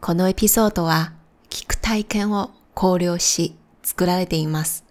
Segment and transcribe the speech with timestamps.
[0.00, 1.12] このエピソードは
[1.50, 4.86] 聞く体験を考慮し作られています。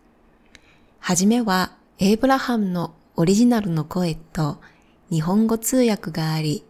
[1.00, 4.62] はじめはエイブラハムのオリジナルの声と
[5.10, 6.64] 日本語通訳があり、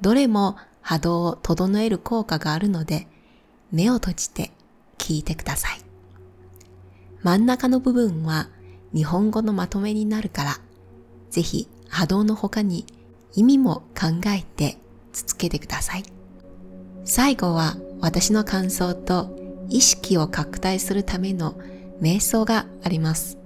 [0.00, 3.06] どれも波動を整える効果があるので、
[3.70, 4.50] 目を閉じて
[4.96, 5.80] 聞いてください。
[7.22, 8.48] 真ん中の部分は
[8.94, 10.58] 日本語のまとめになるから、
[11.28, 12.86] ぜひ波動の他に
[13.34, 14.78] 意味も考えて
[15.12, 16.04] 続けてください。
[17.04, 19.36] 最後は私の感想と
[19.68, 21.54] 意識を拡大するための
[22.00, 23.38] 瞑想があります。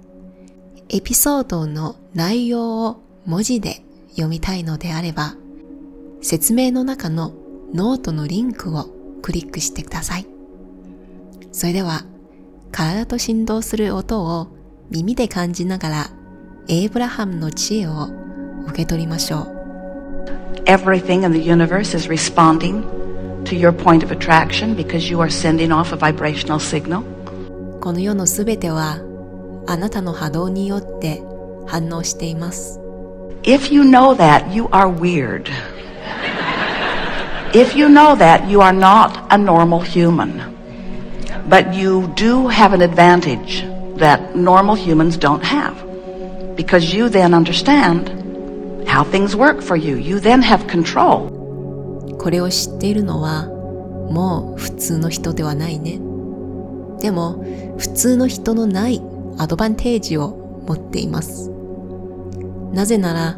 [0.89, 5.35] エピソードの内容を文字で読みたいのであれば、
[6.21, 7.33] 説明の中の
[7.73, 8.85] ノートのリンクを
[9.21, 10.25] クリックしてください。
[11.51, 12.05] それでは、
[12.71, 14.47] 体と振動する音を
[14.89, 16.09] 耳で感じながら、
[16.67, 18.09] エイブラハムの知恵を
[18.67, 19.59] 受け取りましょう。
[20.65, 22.98] Everything in the universe is responding
[23.48, 27.02] to your point of attraction because you are sending off a vibrational signal.
[27.80, 28.98] この世のすべては
[29.66, 31.22] あなたの波動によって
[31.66, 32.80] 反応しています。
[33.42, 35.50] If you know that, you are weird.
[37.52, 40.40] If you know that, you are not a normal human.
[41.48, 43.64] But you do have an advantage
[43.98, 45.76] that normal humans don't have.
[46.56, 49.96] Because you then understand how things work for you.
[49.96, 51.37] You then have control.
[52.19, 53.47] これを知っているのは
[54.11, 55.99] もう普通の人ではないね。
[57.01, 57.43] でも
[57.77, 59.01] 普通の人のない
[59.37, 61.49] アドバンテージを持っています。
[62.73, 63.37] なぜなら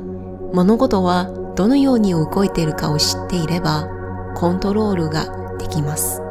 [0.53, 3.87] 物事はどのように動いているかを知っていれば
[4.35, 5.25] コントロールが
[5.57, 6.21] できます。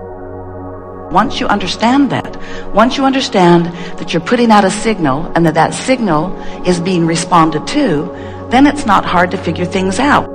[1.12, 2.38] Once you understand that,
[2.72, 6.30] once you understand that you're putting out a signal and that that signal
[6.64, 8.08] is being responded to,
[8.50, 10.28] then it's not hard to figure things out.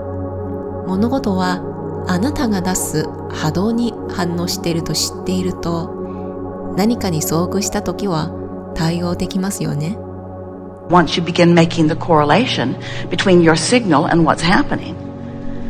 [0.88, 1.75] 物事は
[2.08, 8.32] あなたが出す波動に反応していると知っていると何かに遭遇した時は
[8.76, 9.98] 対応できますよね。
[10.90, 12.76] Once you begin making the correlation
[13.10, 14.96] between your signal and what's happening.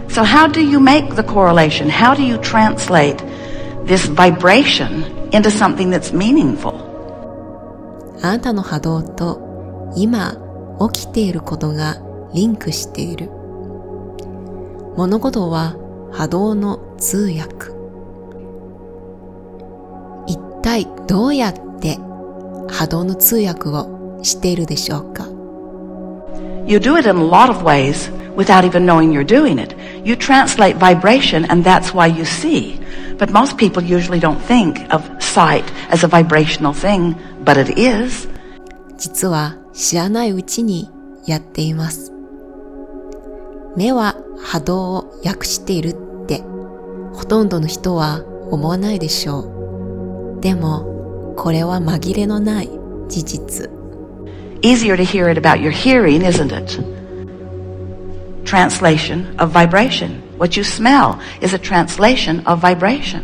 [0.09, 1.89] So how do you make the correlation?
[1.89, 3.17] How do you translate
[3.85, 6.73] this vibration into something that's meaningful?
[8.21, 10.35] あなたの波動と今
[10.91, 11.97] 起きていることが
[12.33, 13.29] リンクしている。
[14.97, 15.75] 物事は
[16.17, 17.73] 波動の通訳
[20.27, 21.97] 一体どうやって
[22.69, 25.27] 波動の通訳をしているでしょうか
[26.65, 29.75] You do it in a lot of ways without even knowing you're doing it.
[30.03, 32.79] You translate vibration and that's why you see.
[33.19, 38.27] But most people usually don't think of sight as a vibrational thing, but it is.
[38.97, 40.89] 実は知らないうちに
[41.27, 42.11] やっています。
[43.75, 46.04] 目は波動を訳している
[47.15, 50.41] ほとんどの人は思わないでしょう。
[50.41, 52.69] でも、これは紛れのない
[53.07, 53.69] 事実。
[54.61, 56.79] Easier to hear it about your hearing, isn't it?
[58.43, 60.21] Translation of vibration.
[60.37, 63.23] What you smell is a translation of vibration.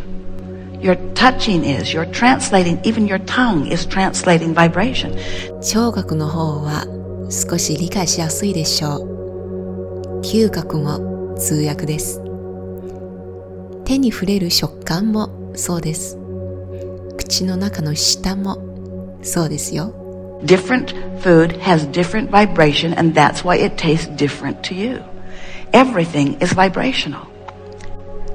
[0.81, 5.15] Your touching is, you're translating, even your tongue is translating vibration.
[5.61, 6.85] 聴覚の方は
[7.29, 10.21] 少し理解しやすいでしょう。
[10.21, 12.30] 嗅覚も通訳です。
[13.90, 16.18] 手に触れる食感もそうです。
[17.16, 18.58] 口の中の舌も
[19.22, 19.94] そうですよ。
[20.44, 25.02] Different food has different vibration and that's why it tastes different to you.
[25.72, 27.26] Everything is vibrational.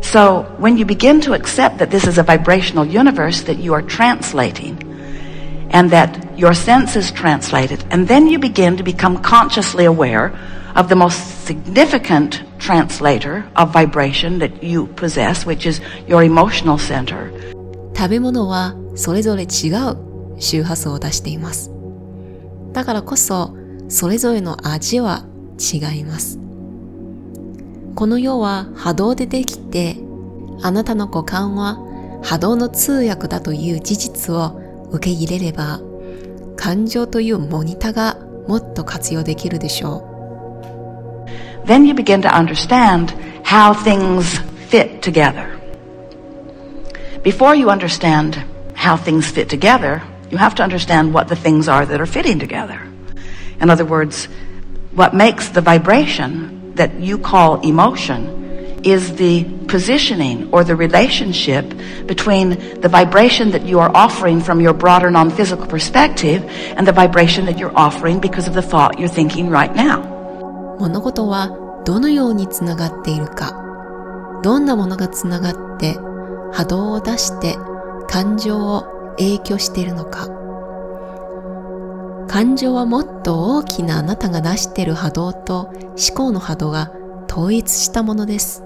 [0.01, 3.81] So when you begin to accept that this is a vibrational universe that you are
[3.81, 4.77] translating
[5.71, 10.33] and that your senses translate it, and then you begin to become consciously aware
[10.75, 17.30] of the most significant translator of vibration that you possess, which is your emotional center.
[17.94, 19.96] 食べ物はそれぞれ違う
[20.38, 21.70] 周波数を出しています。
[22.72, 23.56] だからこそ、
[23.88, 25.24] それぞれの味は
[25.58, 26.38] 違います。
[27.94, 29.96] この世は波動でできて、
[30.62, 31.78] あなたの五感は
[32.22, 34.60] 波動の通訳だという事実を
[34.90, 35.80] 受け入れれば、
[36.56, 38.18] 感情というモニターが
[38.48, 40.15] もっと活用できるでしょう。
[41.66, 43.10] Then you begin to understand
[43.44, 45.60] how things fit together.
[47.22, 48.36] Before you understand
[48.74, 52.38] how things fit together, you have to understand what the things are that are fitting
[52.38, 52.80] together.
[53.60, 54.26] In other words,
[54.92, 61.64] what makes the vibration that you call emotion is the positioning or the relationship
[62.06, 66.44] between the vibration that you are offering from your broader non-physical perspective
[66.76, 70.15] and the vibration that you're offering because of the thought you're thinking right now.
[70.78, 73.62] 物事はどのようにつながっているか、
[74.42, 75.94] どんなものがつながって
[76.52, 77.56] 波動を出して
[78.08, 80.28] 感情を影響しているのか
[82.28, 86.92] 感情はもっと大きなあなたが出している波動と思考の波動が
[87.30, 88.62] 統一したものです。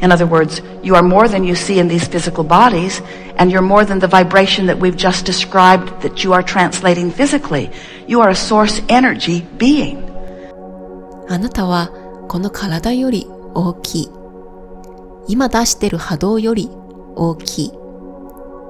[0.00, 3.02] In other words, you are more than you see in these physical bodies,
[3.36, 7.70] and you're more than the vibration that we've just described that you are translating physically.
[8.06, 10.07] You are a source energy being.
[11.30, 11.90] あなたは
[12.28, 14.10] この体より大きい。
[15.28, 16.70] 今出している波動より
[17.16, 17.72] 大きい。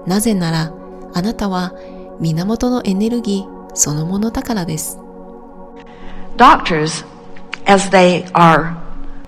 [0.06, 0.72] なぜなら、
[1.14, 1.72] あなたは
[2.20, 4.98] 源のエネルギーそのものだからです。
[6.36, 7.04] Doctors,
[7.66, 8.76] as they are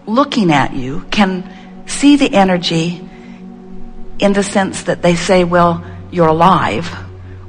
[0.07, 1.45] looking at you, can
[1.87, 3.01] see the energy
[4.19, 5.81] in the sense that they say, well,
[6.11, 6.89] you're alive,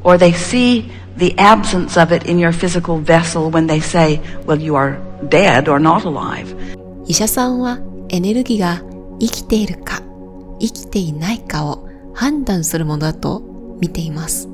[0.03, 4.59] or they see the absence of it in your physical vessel when they say, well,
[4.59, 4.97] you are
[5.28, 6.56] dead or not alive.
[7.06, 7.78] 医者さんは
[8.08, 8.82] エネルギーが
[9.20, 10.02] 生きているか
[10.60, 13.40] 生きていないかを判断するものだと
[13.80, 14.48] 見ています。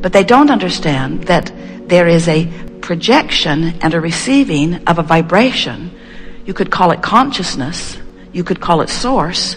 [0.00, 1.52] But they don't understand that
[1.88, 2.48] there is a
[2.80, 5.90] projection and a receiving of a vibration.
[6.46, 8.00] You could call it consciousness
[8.32, 9.56] you could call it source,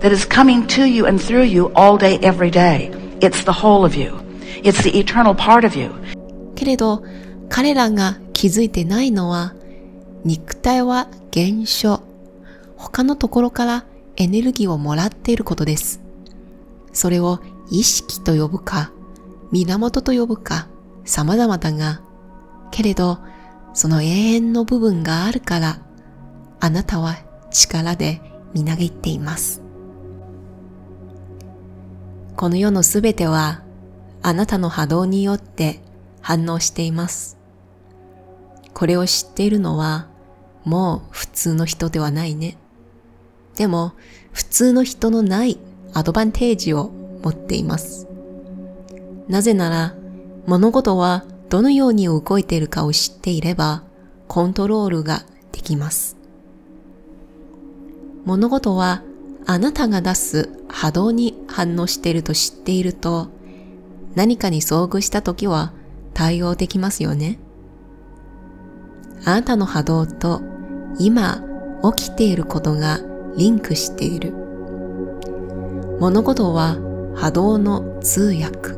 [0.00, 2.90] that is coming to you and through you all day, every day.
[3.20, 4.20] It's the whole of you.
[4.62, 5.90] It's the eternal part of you.
[6.54, 7.02] けれど、
[7.49, 9.53] 彼らが気づいてないのは、
[10.23, 12.01] 肉体は現象。
[12.77, 13.85] 他のところから
[14.15, 16.01] エネルギーをもらっていることです。
[16.93, 18.91] それを意識と呼ぶか、
[19.51, 20.67] 源と呼ぶか、
[21.05, 22.01] 様々だが、
[22.71, 23.19] けれど、
[23.73, 25.81] その永遠の部分があるから、
[26.59, 27.17] あなたは
[27.51, 28.21] 力で
[28.53, 29.61] みなぎっています。
[32.35, 33.63] この世のすべては
[34.21, 35.81] あなたの波動によって
[36.21, 37.38] 反応しています。
[38.73, 40.07] これを知っているのは
[40.63, 42.57] もう普通の人ではないね。
[43.55, 43.93] でも
[44.31, 45.59] 普通の人のない
[45.93, 46.91] アドバンテージを
[47.23, 48.07] 持っています。
[49.27, 49.95] なぜなら
[50.45, 53.83] 物事はどのように動いているかを知っていれば
[54.27, 56.17] コントロールができます。
[58.25, 59.01] 物事は
[59.45, 63.29] あなたが出す波動に反応していると知っていると
[64.15, 65.73] 何かに遭遇した時は
[66.13, 67.39] 対応できますよね。
[69.25, 70.41] あなたの波動と
[70.97, 71.43] 今
[71.95, 72.99] 起きていることが
[73.37, 74.33] リンクしている。
[75.99, 76.77] 物事は
[77.15, 78.77] 波動の通訳。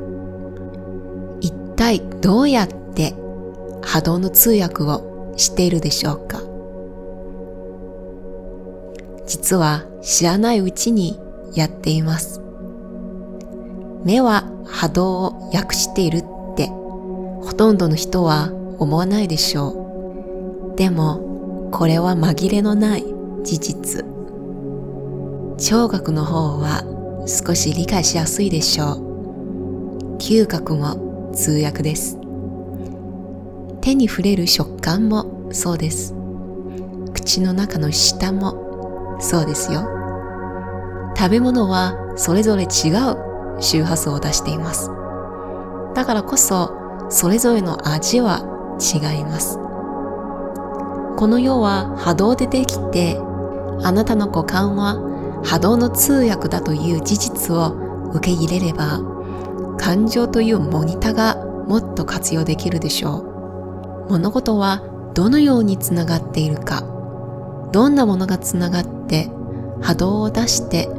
[1.39, 3.15] 一体どうやって
[3.81, 6.41] 波動の通訳をしているでしょうか？
[9.25, 11.19] 実は知らないうちに
[11.53, 12.41] やっています。
[14.03, 16.21] 目は波動を訳しているっ
[16.55, 19.81] てほとんどの人は思わないでしょう。
[20.81, 23.04] でもこれは紛れのない
[23.44, 24.04] 事実。
[25.60, 26.81] 聴覚の方は
[27.28, 30.18] 少し理解しやすいでしょう。
[30.18, 32.18] 嗅覚も通訳です。
[33.81, 36.16] 手に触れる食感もそうです。
[37.13, 39.81] 口の中の舌もそうですよ。
[41.16, 44.89] 食べ物はそれぞれ違う周波数を出しています。
[45.94, 46.74] だからこそ、
[47.12, 48.48] それぞれの味は
[48.80, 49.60] 違います。
[51.17, 53.17] この世は波動でできて、
[53.83, 54.95] あなたの五感は
[55.44, 59.01] 波動の通訳だという事実を受け入れれば、
[59.77, 61.35] 感情というモニターが
[61.68, 64.11] もっと活用できるでしょう。
[64.11, 66.83] 物事はどのようにつながっているか、
[67.71, 69.31] どんなものがつながって
[69.81, 70.89] 波動を出して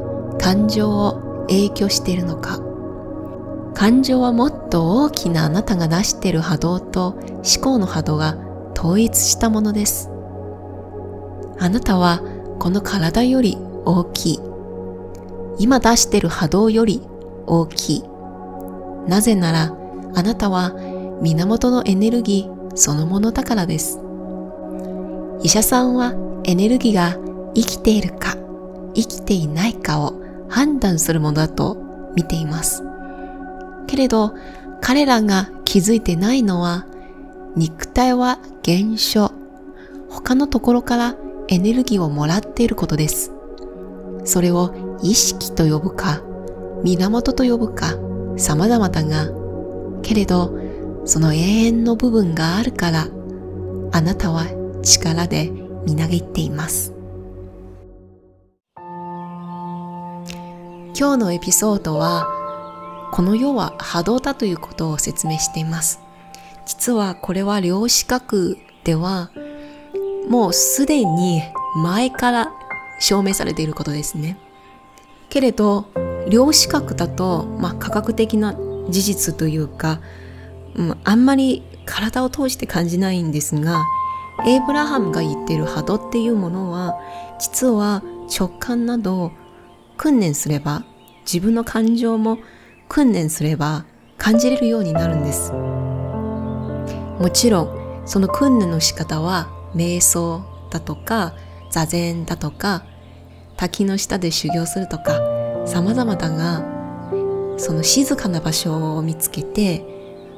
[0.41, 2.61] 感情を影響しているのか
[3.75, 8.37] 感情はもっと大きなあなたが出している波動と思考の波動が
[8.77, 10.11] 統一したものです。
[11.59, 12.21] あなたは
[12.59, 14.41] この体より大きい。
[15.59, 17.03] 今出してる波動より
[17.47, 18.05] 大きい。
[19.07, 19.77] なぜなら
[20.15, 20.73] あなたは
[21.21, 24.01] 源のエネルギーそのものだからです。
[25.43, 26.15] 医者さんは
[26.45, 27.17] エネルギーが
[27.55, 28.37] 生きているか
[28.95, 30.15] 生きていないかを
[30.49, 31.77] 判断するものだと
[32.15, 32.83] 見ています。
[33.87, 34.35] けれど
[34.81, 36.87] 彼らが気づいてないのは
[37.57, 39.31] 肉体は現象
[40.09, 41.17] 他のところから
[41.49, 43.33] エネルギーをもらっていることです。
[44.25, 46.23] それを意識と呼ぶか
[46.85, 47.97] 源と呼ぶか
[48.37, 49.31] 様々だが
[50.03, 50.57] けれど
[51.05, 53.09] その永遠の部分があるから
[53.93, 54.47] あなたは
[54.83, 55.51] 力で
[55.85, 56.95] みなぎっています。
[60.95, 62.29] 今日のエピソードは
[63.13, 66.02] この世は波動だということを説明しています。
[66.67, 69.31] 実はこれは量子学では
[70.29, 71.43] もうすでに
[71.83, 72.53] 前から
[73.01, 74.39] 証明されていることですね。
[75.29, 75.87] けれど
[76.29, 78.55] 量子学だと、まあ、科学的な
[78.89, 80.01] 事実というか、
[80.75, 83.83] うん、あんまり体を通して感じないんですが
[84.47, 87.01] エイブラハムが言っている波動っていうものは
[87.39, 89.33] 実は直感など
[89.97, 90.85] 訓練すれば
[91.25, 92.39] 自分の感情も
[92.89, 93.85] 訓練すれば
[94.19, 95.53] 感じれるようになるんです
[97.19, 101.35] もちろんその訓練の仕方は瞑想だとか
[101.71, 102.85] 座禅だとか
[103.57, 105.21] 滝の下で修行するとか
[105.67, 106.65] 様々だが
[107.59, 109.85] その静かな場所を見つけて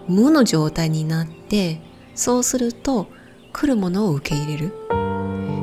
[0.08, 1.80] 無の状態になって
[2.14, 3.08] そうすると
[3.52, 4.84] 来るものを受け入れる。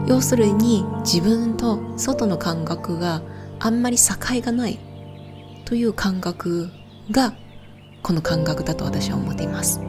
[0.07, 3.21] 要するに自分と外の感覚が
[3.59, 4.79] あんまり境がない
[5.65, 6.69] という感覚
[7.11, 7.33] が
[8.01, 9.79] この感覚だと私は思っています。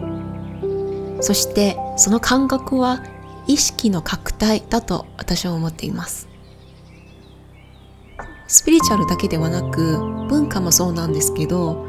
[1.21, 3.03] そしてその感覚は
[3.47, 6.29] 意識の拡大だと私は思っています。
[8.49, 11.87] スピリチュアルだけではなく文化もそうなんですけど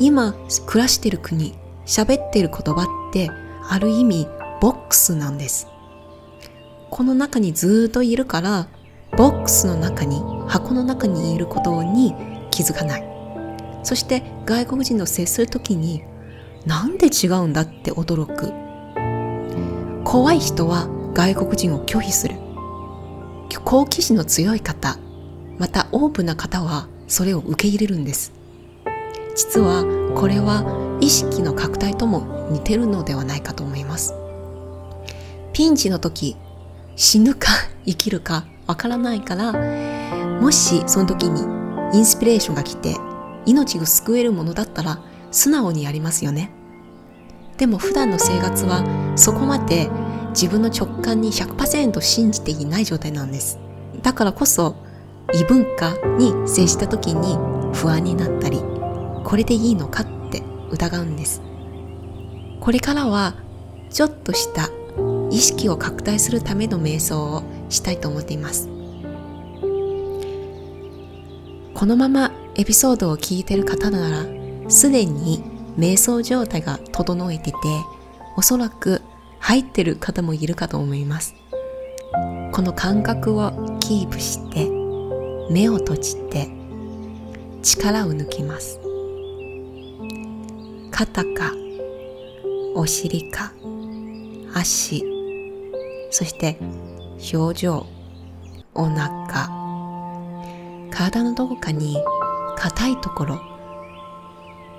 [0.00, 0.34] 今
[0.66, 1.54] 暮らしてる国
[1.86, 3.30] 喋ってる言葉って
[3.68, 4.26] ある意味
[4.60, 5.68] ボックスなんです。
[6.90, 8.68] この中にずっといるから
[9.16, 12.14] ボックスの中に箱の中にいることに
[12.50, 13.04] 気づかない。
[13.82, 16.02] そして外国人と接するときに
[16.66, 18.52] なんで違うんだって驚く。
[20.04, 22.36] 怖い人は外国人を拒否する。
[23.64, 24.98] 好奇心の強い方
[25.58, 28.32] またオープンな方はそれを受け入れるんです。
[29.36, 29.84] 実は
[30.16, 34.14] これは意識の拡大とも似てるのではないかと思います。
[35.52, 36.36] ピンチの時
[36.96, 37.48] 死ぬか
[37.86, 39.52] 生きるかわからないから
[40.40, 41.42] もしその時に
[41.96, 42.96] インスピレーションが来て
[43.46, 46.50] 命を救えるものだったら素直にやりますよね。
[47.56, 48.84] でも普段の生活は
[49.16, 49.90] そこまで
[50.30, 53.58] 自分の直感に100%信じていない状態なんです。
[54.02, 54.76] だからこそ
[55.34, 57.36] 異文化に接した時に
[57.74, 58.60] 不安になったり
[59.24, 61.42] これでいいのかって疑うんです。
[62.60, 63.34] これからは
[63.90, 64.70] ちょっとした
[65.30, 68.68] 意識を拡大するための瞑想をしたいと思っています。
[71.74, 74.39] このままエピソードを聞いてる方なら
[74.70, 75.42] すでに
[75.76, 77.58] 瞑想状態が整えてて
[78.36, 79.02] おそらく
[79.40, 81.34] 入ってる方もいるかと思います。
[82.52, 84.68] この感覚をキープして
[85.50, 86.48] 目を閉じて
[87.62, 88.80] 力を抜きます。
[90.92, 91.52] 肩か
[92.74, 93.52] お尻か
[94.54, 95.04] 足
[96.10, 96.58] そして
[97.34, 97.86] 表情
[98.74, 99.50] お腹。
[100.92, 101.96] 体のどこかに
[102.56, 103.49] 硬いところ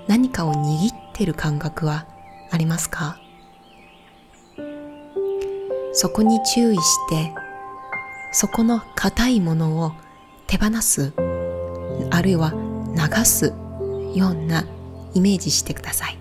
[0.08, 2.06] 何かを握ってる感覚は
[2.50, 3.18] ありますか？
[5.92, 7.32] そこに注意して
[8.32, 9.92] そこの硬いものを
[10.46, 11.12] 手放す
[12.10, 12.52] あるいは
[12.96, 13.52] 流す
[14.14, 14.66] ような
[15.14, 16.18] イメージしてください。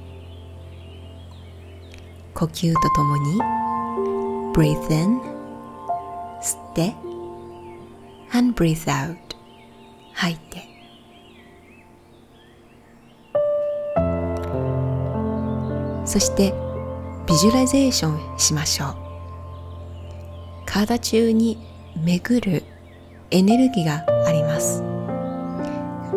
[2.34, 3.40] 呼吸とともに
[4.54, 5.20] breathe in
[6.42, 6.96] 吸って
[8.34, 9.16] and breathe out
[10.14, 10.71] 吐いて。
[16.12, 16.54] そして
[17.26, 18.96] visualization しましょう。
[20.66, 21.58] 体中に
[22.04, 22.64] 巡る
[23.30, 24.84] エネルギーがあります。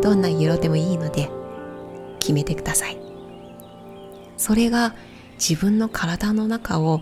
[0.01, 1.29] どんな色でもいいので
[2.19, 2.97] 決めてください。
[4.35, 4.95] それが
[5.35, 6.99] 自分の体の中を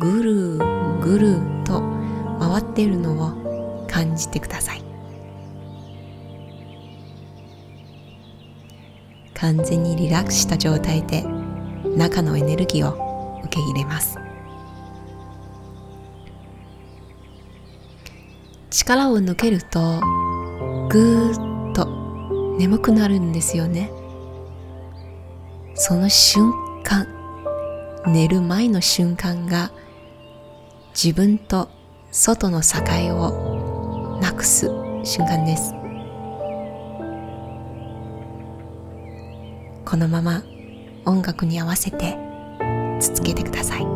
[0.00, 0.58] ぐる
[1.00, 1.80] ぐると
[2.40, 4.82] 回っているのを感じてください。
[9.34, 11.24] 完全にリラックスした状態で
[11.84, 14.18] 中のエネルギーを受け入れます。
[18.70, 20.00] 力を抜けると
[20.88, 23.90] ぐーっと眠くなるんですよね。
[25.74, 27.06] その瞬間
[28.06, 29.72] 寝る前の瞬間が
[30.94, 31.68] 自分と
[32.10, 32.78] 外の境
[33.16, 34.68] をなくす
[35.04, 35.74] 瞬間です。
[39.84, 40.42] このまま
[41.04, 42.16] 音楽に合わせて
[43.00, 43.91] 続けてください。